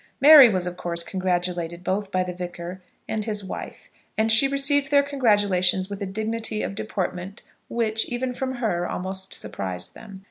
[0.19, 4.89] Mary was, of course, congratulated both by the Vicar and his wife, and she received
[4.89, 10.19] their congratulations with a dignity of deportment which, even from her, almost surprised them.